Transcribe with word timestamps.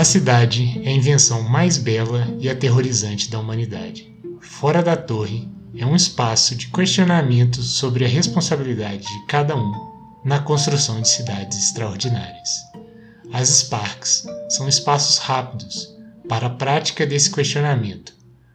A 0.00 0.04
cidade 0.04 0.80
é 0.82 0.88
a 0.88 0.92
invenção 0.92 1.42
mais 1.42 1.76
bela 1.76 2.26
e 2.38 2.48
aterrorizante 2.48 3.30
da 3.30 3.38
humanidade. 3.38 4.10
Fora 4.40 4.82
da 4.82 4.96
torre 4.96 5.46
é 5.76 5.84
um 5.84 5.94
espaço 5.94 6.54
de 6.54 6.68
questionamento 6.68 7.60
sobre 7.60 8.06
a 8.06 8.08
responsabilidade 8.08 9.06
de 9.06 9.26
cada 9.26 9.54
um 9.54 9.70
na 10.24 10.38
construção 10.38 11.02
de 11.02 11.08
cidades 11.10 11.58
extraordinárias. 11.58 12.48
As 13.30 13.50
Sparks 13.50 14.24
são 14.48 14.66
espaços 14.66 15.18
rápidos 15.18 15.94
para 16.26 16.46
a 16.46 16.50
prática 16.50 17.04
desse 17.04 17.30
questionamento, 17.30 18.14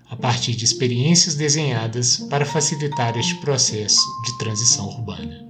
a 0.10 0.16
partir 0.16 0.56
de 0.56 0.66
experiências 0.66 1.36
desenhadas 1.36 2.18
para 2.28 2.44
facilitar 2.44 3.16
este 3.20 3.36
processo 3.36 4.02
de 4.26 4.36
transição 4.40 4.88
urbana. 4.88 5.46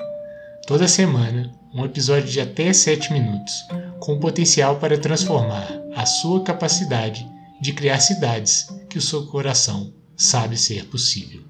Toda 0.67 0.89
semana, 0.89 1.53
um 1.73 1.85
episódio 1.85 2.29
de 2.29 2.41
até 2.41 2.73
7 2.73 3.13
minutos, 3.13 3.53
com 4.01 4.19
potencial 4.19 4.75
para 4.75 4.97
transformar 4.97 5.84
a 5.95 6.05
sua 6.05 6.43
capacidade 6.43 7.25
de 7.61 7.71
criar 7.71 7.99
cidades 7.99 8.67
que 8.89 8.97
o 8.97 9.01
seu 9.01 9.25
coração 9.27 9.93
sabe 10.15 10.57
ser 10.57 10.85
possível. 10.87 11.41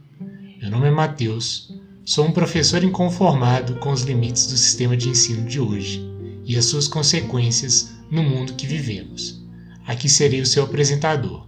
Meu 0.62 0.70
nome 0.70 0.88
é 0.88 0.92
Matheus, 0.92 1.74
sou 2.06 2.26
um 2.26 2.32
professor 2.32 2.84
inconformado 2.84 3.76
com 3.78 3.92
os 3.92 4.04
limites 4.04 4.46
do 4.48 4.56
sistema 4.56 4.96
de 4.96 5.10
ensino 5.10 5.48
de 5.50 5.60
hoje 5.60 6.00
e 6.46 6.56
as 6.56 6.66
suas 6.66 6.88
consequências 6.88 7.92
no 8.12 8.22
mundo 8.22 8.54
que 8.54 8.68
vivemos. 8.68 9.44
Aqui 9.86 10.08
serei 10.08 10.42
o 10.42 10.46
seu 10.46 10.64
apresentador. 10.64 11.48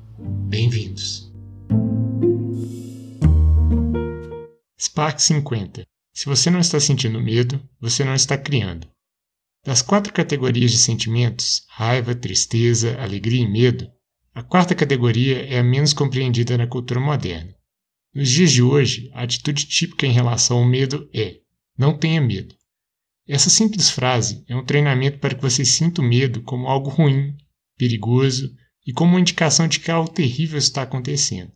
Bem-vindos. 0.49 1.31
Spark 4.79 5.19
50. 5.19 5.85
Se 6.13 6.25
você 6.25 6.49
não 6.49 6.59
está 6.59 6.79
sentindo 6.79 7.21
medo, 7.21 7.61
você 7.79 8.03
não 8.03 8.15
está 8.15 8.35
criando. 8.35 8.87
Das 9.67 9.81
quatro 9.81 10.13
categorias 10.13 10.71
de 10.71 10.77
sentimentos 10.77 11.65
raiva, 11.67 12.15
tristeza, 12.15 12.97
alegria 13.01 13.41
e 13.41 13.51
medo 13.51 13.91
a 14.33 14.41
quarta 14.41 14.73
categoria 14.73 15.45
é 15.45 15.59
a 15.59 15.63
menos 15.63 15.91
compreendida 15.91 16.57
na 16.57 16.65
cultura 16.65 17.01
moderna. 17.01 17.53
Nos 18.15 18.29
dias 18.29 18.53
de 18.53 18.63
hoje, 18.63 19.11
a 19.13 19.23
atitude 19.23 19.65
típica 19.65 20.07
em 20.07 20.13
relação 20.13 20.59
ao 20.59 20.65
medo 20.65 21.09
é: 21.13 21.41
não 21.77 21.97
tenha 21.97 22.21
medo. 22.21 22.55
Essa 23.27 23.49
simples 23.49 23.89
frase 23.89 24.41
é 24.47 24.55
um 24.55 24.63
treinamento 24.63 25.19
para 25.19 25.35
que 25.35 25.41
você 25.41 25.65
sinta 25.65 25.99
o 25.99 26.05
medo 26.05 26.41
como 26.43 26.67
algo 26.67 26.89
ruim, 26.89 27.35
perigoso 27.77 28.49
e 28.85 28.93
como 28.93 29.11
uma 29.11 29.19
indicação 29.19 29.67
de 29.67 29.81
que 29.81 29.91
algo 29.91 30.09
terrível 30.09 30.57
está 30.57 30.83
acontecendo. 30.83 31.51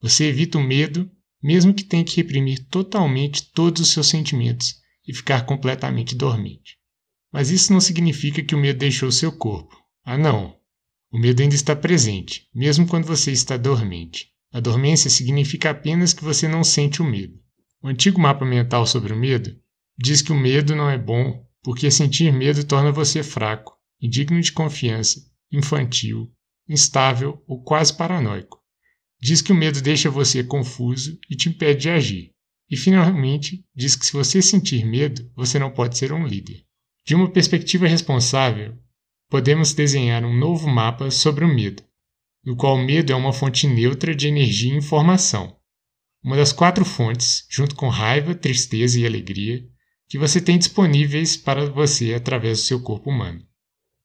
Você 0.00 0.24
evita 0.24 0.56
o 0.56 0.64
medo, 0.64 1.06
mesmo 1.42 1.74
que 1.74 1.84
tenha 1.84 2.02
que 2.02 2.16
reprimir 2.16 2.66
totalmente 2.68 3.52
todos 3.52 3.82
os 3.82 3.88
seus 3.90 4.06
sentimentos 4.06 4.76
e 5.06 5.14
ficar 5.14 5.44
completamente 5.44 6.14
dormente. 6.14 6.80
Mas 7.32 7.50
isso 7.50 7.72
não 7.72 7.80
significa 7.80 8.42
que 8.42 8.54
o 8.54 8.58
medo 8.58 8.78
deixou 8.78 9.10
seu 9.10 9.32
corpo. 9.32 9.74
Ah, 10.04 10.18
não! 10.18 10.54
O 11.10 11.18
medo 11.18 11.42
ainda 11.42 11.54
está 11.54 11.74
presente, 11.74 12.48
mesmo 12.54 12.86
quando 12.86 13.06
você 13.06 13.32
está 13.32 13.56
dormente. 13.56 14.30
A 14.52 14.60
dormência 14.60 15.08
significa 15.08 15.70
apenas 15.70 16.12
que 16.12 16.22
você 16.22 16.46
não 16.46 16.62
sente 16.62 17.00
o 17.00 17.04
medo. 17.04 17.40
O 17.82 17.88
antigo 17.88 18.20
mapa 18.20 18.44
mental 18.44 18.86
sobre 18.86 19.12
o 19.12 19.16
medo 19.16 19.58
diz 19.98 20.20
que 20.20 20.32
o 20.32 20.38
medo 20.38 20.76
não 20.76 20.90
é 20.90 20.98
bom 20.98 21.46
porque 21.62 21.90
sentir 21.90 22.32
medo 22.32 22.64
torna 22.64 22.92
você 22.92 23.22
fraco, 23.22 23.76
indigno 24.00 24.40
de 24.40 24.52
confiança, 24.52 25.24
infantil, 25.50 26.30
instável 26.68 27.42
ou 27.46 27.62
quase 27.62 27.96
paranoico. 27.96 28.60
Diz 29.20 29.40
que 29.40 29.52
o 29.52 29.54
medo 29.54 29.80
deixa 29.80 30.10
você 30.10 30.42
confuso 30.42 31.18
e 31.30 31.36
te 31.36 31.48
impede 31.48 31.82
de 31.82 31.90
agir. 31.90 32.32
E 32.68 32.76
finalmente 32.76 33.64
diz 33.74 33.94
que 33.94 34.04
se 34.04 34.12
você 34.12 34.42
sentir 34.42 34.84
medo, 34.84 35.30
você 35.36 35.58
não 35.58 35.70
pode 35.70 35.96
ser 35.96 36.12
um 36.12 36.26
líder. 36.26 36.64
De 37.04 37.14
uma 37.14 37.30
perspectiva 37.30 37.88
responsável, 37.88 38.78
podemos 39.28 39.74
desenhar 39.74 40.24
um 40.24 40.36
novo 40.36 40.68
mapa 40.68 41.10
sobre 41.10 41.44
o 41.44 41.48
medo, 41.48 41.82
no 42.44 42.54
qual 42.54 42.76
o 42.76 42.84
medo 42.84 43.12
é 43.12 43.16
uma 43.16 43.32
fonte 43.32 43.66
neutra 43.66 44.14
de 44.14 44.28
energia 44.28 44.72
e 44.72 44.76
informação. 44.76 45.56
Uma 46.22 46.36
das 46.36 46.52
quatro 46.52 46.84
fontes, 46.84 47.44
junto 47.50 47.74
com 47.74 47.88
raiva, 47.88 48.34
tristeza 48.34 49.00
e 49.00 49.06
alegria, 49.06 49.64
que 50.08 50.16
você 50.16 50.40
tem 50.40 50.56
disponíveis 50.56 51.36
para 51.36 51.68
você 51.70 52.14
através 52.14 52.58
do 52.58 52.64
seu 52.64 52.80
corpo 52.80 53.10
humano. 53.10 53.42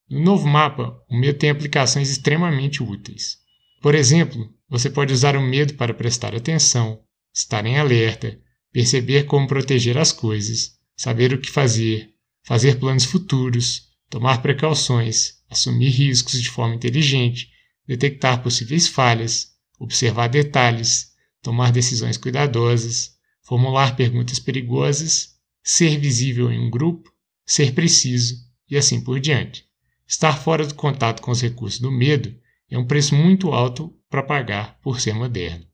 No 0.10 0.22
novo 0.22 0.48
mapa, 0.48 1.00
o 1.08 1.16
medo 1.16 1.38
tem 1.38 1.52
aplicações 1.52 2.10
extremamente 2.10 2.82
úteis. 2.82 3.38
Por 3.80 3.94
exemplo, 3.94 4.52
você 4.68 4.90
pode 4.90 5.14
usar 5.14 5.36
o 5.36 5.42
medo 5.42 5.76
para 5.76 5.94
prestar 5.94 6.34
atenção, 6.34 7.00
estar 7.32 7.64
em 7.66 7.78
alerta, 7.78 8.40
perceber 8.72 9.26
como 9.26 9.48
proteger 9.48 9.98
as 9.98 10.12
coisas, 10.12 10.80
saber 10.96 11.34
o 11.34 11.40
que 11.40 11.52
fazer, 11.52 12.17
fazer 12.48 12.80
planos 12.80 13.04
futuros, 13.04 13.90
tomar 14.10 14.42
precauções, 14.42 15.34
assumir 15.50 15.90
riscos 15.90 16.42
de 16.42 16.50
forma 16.50 16.76
inteligente, 16.76 17.50
detectar 17.86 18.42
possíveis 18.42 18.88
falhas, 18.88 19.50
observar 19.78 20.30
detalhes, 20.30 21.12
tomar 21.42 21.74
decisões 21.74 22.16
cuidadosas, 22.16 23.18
formular 23.44 23.98
perguntas 23.98 24.40
perigosas, 24.40 25.36
ser 25.62 26.00
visível 26.00 26.50
em 26.50 26.58
um 26.58 26.70
grupo, 26.70 27.12
ser 27.46 27.74
preciso 27.74 28.38
e 28.70 28.78
assim 28.78 29.02
por 29.02 29.20
diante. 29.20 29.66
Estar 30.08 30.32
fora 30.32 30.66
do 30.66 30.74
contato 30.74 31.22
com 31.22 31.32
os 31.32 31.42
recursos 31.42 31.82
do 31.82 31.92
medo 31.92 32.34
é 32.72 32.78
um 32.78 32.88
preço 32.88 33.14
muito 33.14 33.52
alto 33.52 33.94
para 34.10 34.24
pagar 34.24 34.80
por 34.82 35.02
ser 35.02 35.14
moderno. 35.14 35.66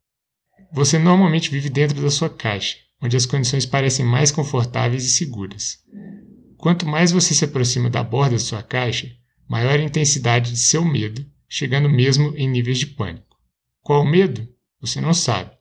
Você 0.73 0.97
normalmente 0.97 1.51
vive 1.51 1.69
dentro 1.69 2.01
da 2.01 2.09
sua 2.09 2.31
caixa, 2.31 2.77
onde 2.99 3.15
as 3.15 3.27
condições 3.27 3.63
parecem 3.63 4.03
mais 4.03 4.31
confortáveis 4.31 5.05
e 5.05 5.09
seguras. 5.11 5.77
Quanto 6.63 6.87
mais 6.87 7.11
você 7.11 7.33
se 7.33 7.43
aproxima 7.43 7.89
da 7.89 8.01
borda 8.01 8.35
da 8.35 8.39
sua 8.39 8.63
caixa, 8.63 9.11
maior 9.49 9.77
a 9.77 9.83
intensidade 9.83 10.49
de 10.49 10.57
seu 10.57 10.85
medo, 10.85 11.29
chegando 11.49 11.89
mesmo 11.89 12.33
em 12.37 12.47
níveis 12.47 12.79
de 12.79 12.87
pânico. 12.87 13.35
Qual 13.81 14.05
medo? 14.05 14.47
Você 14.79 15.01
não 15.01 15.13
sabe. 15.13 15.51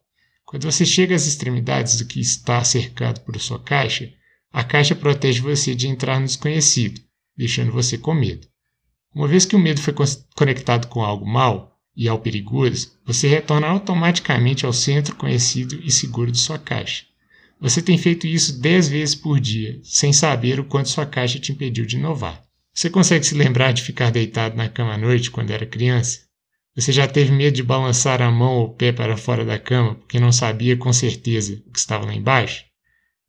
Quando 0.45 0.63
você 0.63 0.87
chega 0.87 1.13
às 1.13 1.27
extremidades 1.27 1.99
do 1.99 2.07
que 2.07 2.21
está 2.21 2.63
cercado 2.63 3.21
por 3.23 3.37
sua 3.41 3.59
caixa, 3.59 4.13
a 4.53 4.63
caixa 4.63 4.95
protege 4.95 5.41
você 5.41 5.75
de 5.75 5.89
entrar 5.89 6.21
no 6.21 6.27
desconhecido, 6.27 7.01
deixando 7.37 7.73
você 7.73 7.99
com 7.99 8.15
medo. 8.15 8.47
Uma 9.13 9.27
vez 9.27 9.45
que 9.45 9.57
o 9.57 9.59
medo 9.59 9.81
foi 9.81 9.93
conectado 10.37 10.87
com 10.87 11.03
algo 11.03 11.27
mal 11.27 11.77
e 11.97 12.07
ao 12.07 12.21
perigoso, 12.21 12.93
você 13.05 13.27
retorna 13.27 13.67
automaticamente 13.67 14.65
ao 14.65 14.73
centro 14.73 15.17
conhecido 15.17 15.81
e 15.83 15.91
seguro 15.91 16.31
de 16.31 16.39
sua 16.39 16.61
caixa. 16.61 17.07
Você 17.63 17.81
tem 17.81 17.97
feito 17.97 18.27
isso 18.27 18.61
10 18.61 18.89
vezes 18.89 19.15
por 19.15 19.39
dia, 19.39 19.79
sem 19.85 20.13
saber 20.13 20.59
o 20.59 20.65
quanto 20.65 20.89
sua 20.89 21.07
caixa 21.07 21.39
te 21.39 21.53
impediu 21.53 21.87
de 21.87 21.97
inovar. 21.97 22.43
Você 22.75 22.91
consegue 22.91 23.25
se 23.25 23.37
lembrar 23.37 23.71
de 23.71 23.83
ficar 23.83 24.11
deitado 24.11 24.57
na 24.57 24.69
cama 24.69 24.95
à 24.95 24.99
noite 24.99 25.31
quando 25.31 25.53
era 25.53 25.65
criança? 25.65 26.23
Você 26.75 26.91
já 26.91 27.07
teve 27.07 27.31
medo 27.31 27.55
de 27.55 27.63
balançar 27.63 28.21
a 28.21 28.33
mão 28.33 28.57
ou 28.57 28.67
o 28.67 28.75
pé 28.75 28.91
para 28.91 29.17
fora 29.17 29.45
da 29.45 29.61
cama 29.61 29.95
porque 29.95 30.19
não 30.19 30.33
sabia 30.33 30.77
com 30.77 30.93
certeza 30.93 31.63
o 31.65 31.71
que 31.71 31.79
estava 31.79 32.05
lá 32.05 32.13
embaixo? 32.13 32.65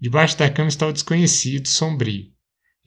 Debaixo 0.02 0.36
da 0.36 0.50
cama 0.50 0.70
está 0.70 0.88
o 0.88 0.94
desconhecido, 0.94 1.68
sombrio. 1.68 2.26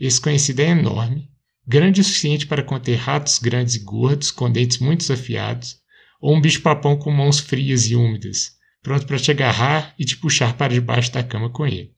Esse 0.00 0.20
conhecido 0.20 0.62
é 0.62 0.70
enorme, 0.70 1.30
grande 1.64 2.00
o 2.00 2.04
suficiente 2.04 2.48
para 2.48 2.64
conter 2.64 2.96
ratos 2.96 3.38
grandes 3.38 3.76
e 3.76 3.84
gordos 3.84 4.32
com 4.32 4.50
dentes 4.50 4.78
muito 4.78 5.12
afiados, 5.12 5.76
ou 6.20 6.34
um 6.34 6.40
bicho-papão 6.40 6.98
com 6.98 7.12
mãos 7.12 7.38
frias 7.38 7.86
e 7.86 7.94
úmidas, 7.94 8.56
pronto 8.86 9.04
para 9.04 9.18
te 9.18 9.32
agarrar 9.32 9.92
e 9.98 10.04
te 10.04 10.16
puxar 10.16 10.56
para 10.56 10.72
debaixo 10.72 11.10
da 11.10 11.20
cama 11.20 11.50
com 11.50 11.66
ele. 11.66 11.92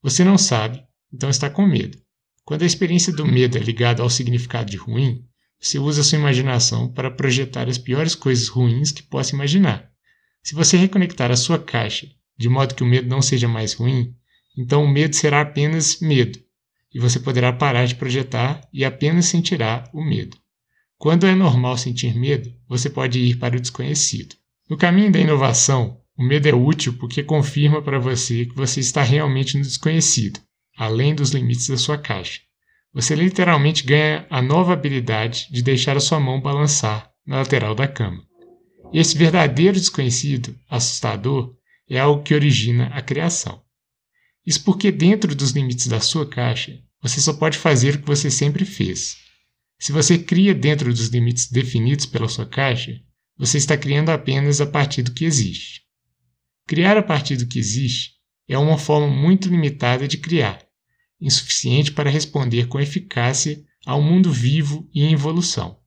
Você 0.00 0.22
não 0.22 0.38
sabe, 0.38 0.80
então 1.12 1.28
está 1.28 1.50
com 1.50 1.66
medo. 1.66 1.98
Quando 2.44 2.62
a 2.62 2.66
experiência 2.66 3.12
do 3.12 3.26
medo 3.26 3.58
é 3.58 3.60
ligada 3.60 4.00
ao 4.00 4.08
significado 4.08 4.70
de 4.70 4.76
ruim, 4.76 5.24
você 5.60 5.76
usa 5.76 6.04
sua 6.04 6.20
imaginação 6.20 6.88
para 6.88 7.10
projetar 7.10 7.68
as 7.68 7.78
piores 7.78 8.14
coisas 8.14 8.46
ruins 8.46 8.92
que 8.92 9.02
possa 9.02 9.34
imaginar. 9.34 9.90
Se 10.40 10.54
você 10.54 10.76
reconectar 10.76 11.32
a 11.32 11.36
sua 11.36 11.58
caixa 11.58 12.06
de 12.38 12.48
modo 12.48 12.76
que 12.76 12.84
o 12.84 12.86
medo 12.86 13.08
não 13.08 13.20
seja 13.20 13.48
mais 13.48 13.72
ruim, 13.72 14.14
então 14.56 14.84
o 14.84 14.88
medo 14.88 15.16
será 15.16 15.40
apenas 15.40 15.98
medo, 15.98 16.38
e 16.94 17.00
você 17.00 17.18
poderá 17.18 17.52
parar 17.52 17.86
de 17.86 17.96
projetar 17.96 18.60
e 18.72 18.84
apenas 18.84 19.26
sentirá 19.26 19.90
o 19.92 20.00
medo. 20.00 20.36
Quando 20.96 21.26
é 21.26 21.34
normal 21.34 21.76
sentir 21.76 22.14
medo, 22.14 22.54
você 22.68 22.88
pode 22.88 23.18
ir 23.18 23.36
para 23.36 23.56
o 23.56 23.60
desconhecido. 23.60 24.36
No 24.68 24.76
caminho 24.76 25.10
da 25.10 25.18
inovação, 25.18 25.99
o 26.20 26.22
medo 26.22 26.46
é 26.46 26.54
útil 26.54 26.92
porque 26.98 27.22
confirma 27.22 27.80
para 27.80 27.98
você 27.98 28.44
que 28.44 28.54
você 28.54 28.78
está 28.78 29.02
realmente 29.02 29.56
no 29.56 29.62
desconhecido, 29.62 30.38
além 30.76 31.14
dos 31.14 31.30
limites 31.30 31.68
da 31.68 31.78
sua 31.78 31.96
caixa. 31.96 32.42
Você 32.92 33.14
literalmente 33.14 33.84
ganha 33.84 34.26
a 34.28 34.42
nova 34.42 34.74
habilidade 34.74 35.48
de 35.50 35.62
deixar 35.62 35.96
a 35.96 36.00
sua 36.00 36.20
mão 36.20 36.38
balançar 36.38 37.10
na 37.26 37.36
lateral 37.38 37.74
da 37.74 37.88
cama. 37.88 38.22
E 38.92 38.98
esse 38.98 39.16
verdadeiro 39.16 39.80
desconhecido, 39.80 40.54
assustador, 40.68 41.54
é 41.88 41.98
algo 41.98 42.22
que 42.22 42.34
origina 42.34 42.88
a 42.88 43.00
criação. 43.00 43.62
Isso 44.46 44.62
porque, 44.62 44.92
dentro 44.92 45.34
dos 45.34 45.52
limites 45.52 45.86
da 45.86 46.00
sua 46.00 46.28
caixa, 46.28 46.82
você 47.00 47.18
só 47.18 47.32
pode 47.32 47.56
fazer 47.56 47.94
o 47.94 47.98
que 48.02 48.06
você 48.06 48.30
sempre 48.30 48.66
fez. 48.66 49.16
Se 49.78 49.90
você 49.90 50.18
cria 50.18 50.54
dentro 50.54 50.92
dos 50.92 51.08
limites 51.08 51.50
definidos 51.50 52.04
pela 52.04 52.28
sua 52.28 52.44
caixa, 52.44 53.00
você 53.38 53.56
está 53.56 53.74
criando 53.74 54.10
apenas 54.10 54.60
a 54.60 54.66
partir 54.66 55.00
do 55.00 55.12
que 55.12 55.24
existe. 55.24 55.80
Criar 56.70 56.96
a 56.96 57.02
partir 57.02 57.34
do 57.34 57.48
que 57.48 57.58
existe 57.58 58.12
é 58.48 58.56
uma 58.56 58.78
forma 58.78 59.08
muito 59.08 59.48
limitada 59.48 60.06
de 60.06 60.16
criar, 60.16 60.64
insuficiente 61.20 61.90
para 61.90 62.08
responder 62.08 62.68
com 62.68 62.78
eficácia 62.78 63.60
ao 63.84 64.00
mundo 64.00 64.32
vivo 64.32 64.88
e 64.94 65.02
em 65.02 65.12
evolução. 65.12 65.78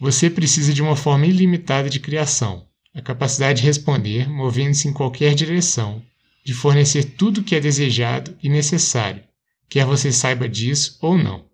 Você 0.00 0.28
precisa 0.28 0.74
de 0.74 0.82
uma 0.82 0.96
forma 0.96 1.26
ilimitada 1.26 1.88
de 1.88 2.00
criação, 2.00 2.66
a 2.92 3.00
capacidade 3.00 3.60
de 3.60 3.66
responder 3.68 4.28
movendo-se 4.28 4.88
em 4.88 4.92
qualquer 4.92 5.32
direção, 5.32 6.02
de 6.44 6.52
fornecer 6.52 7.04
tudo 7.04 7.40
o 7.40 7.44
que 7.44 7.54
é 7.54 7.60
desejado 7.60 8.36
e 8.42 8.48
necessário, 8.48 9.22
quer 9.68 9.86
você 9.86 10.10
saiba 10.10 10.48
disso 10.48 10.98
ou 11.00 11.16
não. 11.16 11.46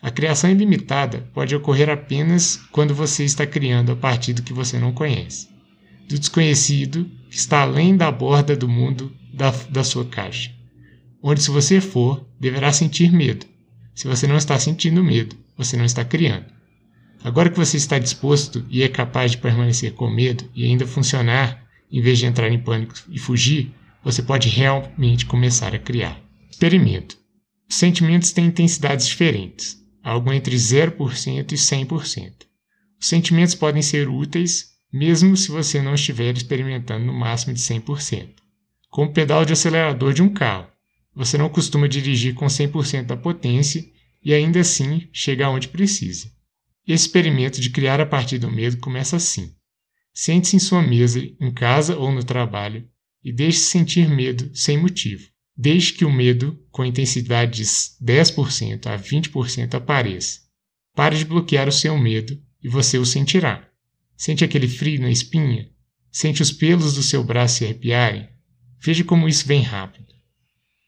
A 0.00 0.10
criação 0.10 0.50
ilimitada 0.50 1.30
pode 1.34 1.54
ocorrer 1.54 1.90
apenas 1.90 2.56
quando 2.72 2.94
você 2.94 3.22
está 3.22 3.46
criando 3.46 3.92
a 3.92 3.96
partir 3.96 4.32
do 4.32 4.42
que 4.42 4.54
você 4.54 4.78
não 4.78 4.92
conhece, 4.94 5.52
do 6.08 6.18
desconhecido 6.18 7.10
que 7.30 7.36
está 7.36 7.62
além 7.62 7.96
da 7.96 8.10
borda 8.10 8.56
do 8.56 8.68
mundo 8.68 9.12
da, 9.32 9.50
da 9.70 9.82
sua 9.82 10.04
caixa, 10.04 10.52
onde, 11.22 11.42
se 11.42 11.50
você 11.50 11.80
for, 11.80 12.26
deverá 12.38 12.72
sentir 12.72 13.12
medo. 13.12 13.46
Se 13.94 14.06
você 14.06 14.26
não 14.26 14.36
está 14.36 14.58
sentindo 14.58 15.02
medo, 15.02 15.36
você 15.56 15.76
não 15.76 15.84
está 15.84 16.04
criando. 16.04 16.46
Agora 17.22 17.48
que 17.48 17.56
você 17.56 17.76
está 17.76 17.98
disposto 17.98 18.64
e 18.68 18.82
é 18.82 18.88
capaz 18.88 19.30
de 19.30 19.38
permanecer 19.38 19.94
com 19.94 20.10
medo 20.10 20.44
e 20.54 20.64
ainda 20.64 20.86
funcionar, 20.86 21.64
em 21.90 22.00
vez 22.00 22.18
de 22.18 22.26
entrar 22.26 22.50
em 22.50 22.58
pânico 22.58 22.94
e 23.08 23.18
fugir, 23.18 23.72
você 24.02 24.22
pode 24.22 24.48
realmente 24.48 25.24
começar 25.24 25.74
a 25.74 25.78
criar. 25.78 26.20
Experimento. 26.50 27.16
Os 27.68 27.76
sentimentos 27.76 28.30
têm 28.32 28.46
intensidades 28.46 29.06
diferentes, 29.06 29.78
algo 30.02 30.32
entre 30.32 30.54
0% 30.54 31.52
e 31.52 31.56
100%. 31.56 32.32
Os 33.00 33.08
sentimentos 33.08 33.54
podem 33.54 33.80
ser 33.80 34.08
úteis 34.08 34.73
mesmo 34.96 35.36
se 35.36 35.50
você 35.50 35.82
não 35.82 35.96
estiver 35.96 36.36
experimentando 36.36 37.04
no 37.04 37.12
máximo 37.12 37.52
de 37.52 37.58
100%. 37.58 38.28
Com 38.88 39.06
o 39.06 39.12
pedal 39.12 39.44
de 39.44 39.52
acelerador 39.52 40.14
de 40.14 40.22
um 40.22 40.32
carro, 40.32 40.68
você 41.12 41.36
não 41.36 41.48
costuma 41.48 41.88
dirigir 41.88 42.32
com 42.32 42.46
100% 42.46 43.06
da 43.06 43.16
potência 43.16 43.84
e 44.24 44.32
ainda 44.32 44.60
assim 44.60 45.08
chega 45.12 45.46
aonde 45.46 45.66
precisa. 45.66 46.30
Esse 46.86 47.06
experimento 47.06 47.60
de 47.60 47.70
criar 47.70 48.00
a 48.00 48.06
partir 48.06 48.38
do 48.38 48.48
medo 48.48 48.76
começa 48.76 49.16
assim. 49.16 49.52
Sente-se 50.12 50.54
em 50.54 50.60
sua 50.60 50.80
mesa, 50.80 51.18
em 51.18 51.52
casa 51.52 51.96
ou 51.96 52.12
no 52.12 52.22
trabalho, 52.22 52.88
e 53.24 53.32
deixe-se 53.32 53.64
sentir 53.64 54.08
medo 54.08 54.48
sem 54.54 54.78
motivo. 54.78 55.28
Deixe 55.56 55.92
que 55.92 56.04
o 56.04 56.12
medo, 56.12 56.56
com 56.70 56.84
intensidade 56.84 57.64
de 57.64 57.64
10% 57.64 58.86
a 58.86 58.96
20%, 58.96 59.74
apareça. 59.74 60.38
Pare 60.94 61.18
de 61.18 61.24
bloquear 61.24 61.68
o 61.68 61.72
seu 61.72 61.98
medo 61.98 62.40
e 62.62 62.68
você 62.68 62.96
o 62.96 63.04
sentirá. 63.04 63.73
Sente 64.16 64.44
aquele 64.44 64.68
frio 64.68 65.00
na 65.00 65.10
espinha? 65.10 65.68
Sente 66.10 66.42
os 66.42 66.52
pelos 66.52 66.94
do 66.94 67.02
seu 67.02 67.24
braço 67.24 67.58
se 67.58 67.64
arrepiarem? 67.64 68.28
Veja 68.80 69.04
como 69.04 69.28
isso 69.28 69.46
vem 69.46 69.62
rápido. 69.62 70.12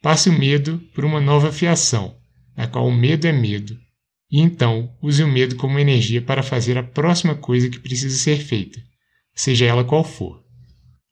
Passe 0.02 0.28
o 0.28 0.38
medo 0.38 0.78
por 0.94 1.04
uma 1.04 1.20
nova 1.20 1.52
fiação, 1.52 2.16
na 2.56 2.66
qual 2.66 2.86
o 2.86 2.94
medo 2.94 3.26
é 3.26 3.32
medo 3.32 3.76
e 4.30 4.40
então, 4.40 4.92
use 5.00 5.22
o 5.22 5.28
medo 5.28 5.54
como 5.56 5.78
energia 5.78 6.20
para 6.20 6.42
fazer 6.42 6.76
a 6.76 6.82
próxima 6.82 7.34
coisa 7.34 7.70
que 7.70 7.78
precisa 7.78 8.16
ser 8.16 8.38
feita, 8.38 8.82
seja 9.34 9.64
ela 9.64 9.84
qual 9.84 10.02
for. 10.02 10.44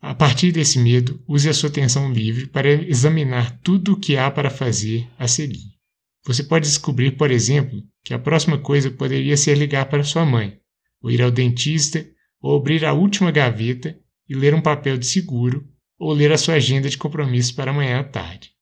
A 0.00 0.14
partir 0.14 0.52
desse 0.52 0.78
medo, 0.78 1.22
use 1.26 1.48
a 1.48 1.54
sua 1.54 1.70
atenção 1.70 2.12
livre 2.12 2.46
para 2.46 2.70
examinar 2.70 3.58
tudo 3.60 3.92
o 3.92 4.00
que 4.00 4.16
há 4.16 4.30
para 4.30 4.50
fazer 4.50 5.08
a 5.18 5.28
seguir. 5.28 5.72
Você 6.26 6.42
pode 6.42 6.66
descobrir, 6.66 7.12
por 7.12 7.30
exemplo, 7.30 7.82
que 8.02 8.12
a 8.12 8.18
próxima 8.18 8.58
coisa 8.58 8.90
poderia 8.90 9.36
ser 9.36 9.56
ligar 9.56 9.86
para 9.86 10.04
sua 10.04 10.26
mãe, 10.26 10.58
ou 11.04 11.10
ir 11.10 11.20
ao 11.20 11.30
dentista, 11.30 12.02
ou 12.40 12.56
abrir 12.56 12.82
a 12.82 12.94
última 12.94 13.30
gaveta 13.30 13.94
e 14.26 14.34
ler 14.34 14.54
um 14.54 14.62
papel 14.62 14.96
de 14.96 15.04
seguro, 15.04 15.68
ou 15.98 16.10
ler 16.14 16.32
a 16.32 16.38
sua 16.38 16.54
agenda 16.54 16.88
de 16.88 16.96
compromissos 16.96 17.52
para 17.52 17.70
amanhã 17.70 18.00
à 18.00 18.04
tarde. 18.04 18.52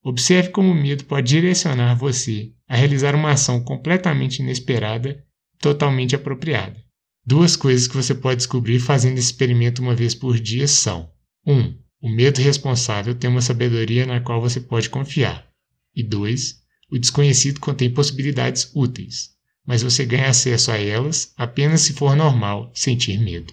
Observe 0.00 0.50
como 0.50 0.70
o 0.70 0.74
medo 0.74 1.04
pode 1.04 1.26
direcionar 1.26 1.96
você 1.96 2.52
a 2.68 2.76
realizar 2.76 3.16
uma 3.16 3.32
ação 3.32 3.64
completamente 3.64 4.38
inesperada 4.38 5.24
totalmente 5.58 6.14
apropriada. 6.14 6.80
Duas 7.26 7.56
coisas 7.56 7.88
que 7.88 7.96
você 7.96 8.14
pode 8.14 8.36
descobrir 8.36 8.78
fazendo 8.78 9.18
esse 9.18 9.32
experimento 9.32 9.82
uma 9.82 9.94
vez 9.94 10.14
por 10.14 10.38
dia 10.38 10.68
são: 10.68 11.10
1. 11.44 11.52
Um, 11.52 11.78
o 12.00 12.08
medo 12.08 12.40
responsável 12.40 13.12
tem 13.12 13.28
uma 13.28 13.40
sabedoria 13.40 14.06
na 14.06 14.20
qual 14.20 14.40
você 14.40 14.60
pode 14.60 14.88
confiar. 14.88 15.48
E 15.94 16.02
2. 16.04 16.62
O 16.92 16.98
desconhecido 16.98 17.58
contém 17.58 17.92
possibilidades 17.92 18.70
úteis, 18.72 19.30
mas 19.66 19.82
você 19.82 20.04
ganha 20.04 20.28
acesso 20.28 20.70
a 20.70 20.78
elas 20.78 21.32
apenas 21.36 21.82
se 21.82 21.92
for 21.92 22.16
normal 22.16 22.70
sentir 22.74 23.18
medo. 23.18 23.52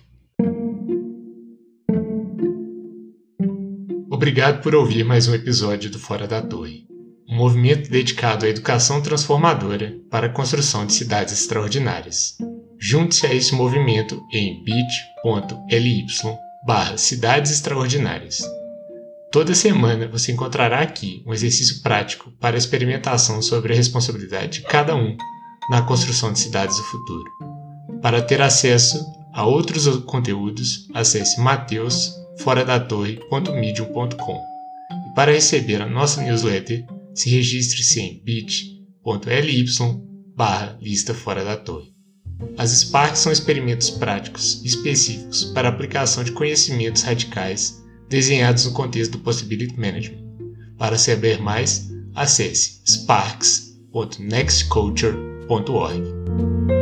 Obrigado 4.12 4.62
por 4.62 4.76
ouvir 4.76 5.04
mais 5.06 5.28
um 5.28 5.34
episódio 5.34 5.90
do 5.90 5.98
Fora 5.98 6.28
da 6.28 6.42
Torre, 6.42 6.86
um 7.30 7.36
movimento 7.36 7.90
dedicado 7.90 8.46
à 8.46 8.50
educação 8.50 9.02
transformadora 9.02 9.96
para 10.10 10.28
a 10.28 10.30
construção 10.30 10.86
de 10.86 10.94
cidades 10.94 11.34
extraordinárias. 11.34 12.38
Junte-se 12.78 13.26
a 13.26 13.34
esse 13.34 13.54
movimento 13.54 14.22
em 14.34 14.64
bit.ly 14.64 16.06
barra 16.66 16.98
Cidades 16.98 17.52
Extraordinárias. 17.52 18.40
Toda 19.32 19.54
semana 19.54 20.08
você 20.08 20.32
encontrará 20.32 20.80
aqui 20.80 21.24
um 21.26 21.34
exercício 21.34 21.82
prático 21.82 22.32
para 22.40 22.58
experimentação 22.58 23.42
sobre 23.42 23.74
a 23.74 23.76
responsabilidade 23.76 24.60
de 24.60 24.62
cada 24.64 24.96
um 24.96 25.16
na 25.70 25.82
construção 25.82 26.34
de 26.34 26.40
cidades 26.40 26.78
do 26.78 26.84
futuro. 26.84 27.30
Para 28.02 28.22
ter 28.22 28.42
acesso 28.42 29.06
a 29.34 29.46
outros 29.46 29.86
conteúdos, 30.06 30.88
acesse 30.94 31.40
Mateus 31.40 32.14
foradatore.medium.com. 32.40 34.42
E 34.92 35.16
para 35.16 35.32
receber 35.32 35.82
a 35.82 35.86
nossa 35.86 36.22
newsletter, 36.22 36.86
se 37.14 37.30
registre-se 37.30 38.00
em 38.00 38.22
bit.ly 38.24 39.66
barra 40.36 40.78
lista 40.82 41.14
fora 41.14 41.44
da 41.44 41.58
torre. 41.58 41.94
As 42.58 42.72
Sparks 42.72 43.20
são 43.20 43.32
experimentos 43.32 43.90
práticos 43.90 44.64
específicos 44.64 45.46
para 45.46 45.68
aplicação 45.68 46.24
de 46.24 46.32
conhecimentos 46.32 47.02
radicais 47.02 47.84
desenhados 48.08 48.66
no 48.66 48.72
contexto 48.72 49.14
do 49.14 49.20
Possibility 49.20 49.78
Management. 49.80 50.24
Para 50.78 50.98
saber 50.98 51.42
mais, 51.42 51.90
acesse 52.16 52.82
sparks.nextculture.org. 55.50 56.79